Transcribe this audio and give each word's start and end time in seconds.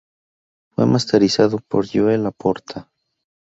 Fue 0.73 0.87
masterizado 0.87 1.59
por 1.59 1.85
"Joe 1.87 2.17
LaPorta". 2.17 2.89